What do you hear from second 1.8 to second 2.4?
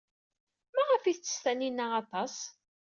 aṭas?